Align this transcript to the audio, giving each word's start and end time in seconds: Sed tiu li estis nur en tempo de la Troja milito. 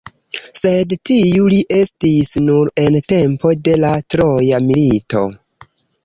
Sed 0.59 0.93
tiu 1.09 1.43
li 1.55 1.59
estis 1.79 2.31
nur 2.45 2.71
en 2.83 2.97
tempo 3.13 3.51
de 3.67 3.75
la 3.83 3.91
Troja 4.13 4.63
milito. 4.71 5.23